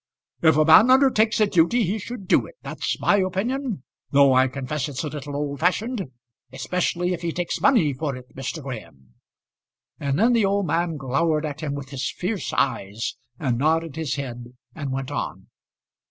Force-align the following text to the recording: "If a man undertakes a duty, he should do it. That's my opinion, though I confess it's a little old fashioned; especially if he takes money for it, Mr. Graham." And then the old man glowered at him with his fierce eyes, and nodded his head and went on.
"If 0.41 0.57
a 0.57 0.65
man 0.65 0.89
undertakes 0.89 1.39
a 1.39 1.45
duty, 1.45 1.83
he 1.83 1.99
should 1.99 2.27
do 2.27 2.47
it. 2.47 2.55
That's 2.63 2.99
my 2.99 3.17
opinion, 3.17 3.83
though 4.09 4.33
I 4.33 4.47
confess 4.47 4.89
it's 4.89 5.03
a 5.03 5.09
little 5.09 5.35
old 5.35 5.59
fashioned; 5.59 6.09
especially 6.51 7.13
if 7.13 7.21
he 7.21 7.31
takes 7.31 7.61
money 7.61 7.93
for 7.93 8.15
it, 8.15 8.35
Mr. 8.35 8.63
Graham." 8.63 9.13
And 9.99 10.17
then 10.17 10.33
the 10.33 10.43
old 10.43 10.65
man 10.65 10.97
glowered 10.97 11.45
at 11.45 11.61
him 11.61 11.75
with 11.75 11.89
his 11.89 12.09
fierce 12.11 12.51
eyes, 12.53 13.13
and 13.37 13.59
nodded 13.59 13.95
his 13.95 14.15
head 14.15 14.55
and 14.73 14.91
went 14.91 15.11
on. 15.11 15.49